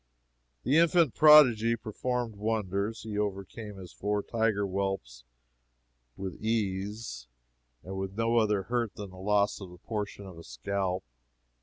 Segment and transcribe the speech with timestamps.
[0.63, 3.03] "The Infant Prodigy performed wonders.
[3.03, 5.23] He overcame his four tiger whelps
[6.17, 7.27] with ease,
[7.83, 11.03] and with no other hurt than the loss of a portion of his scalp.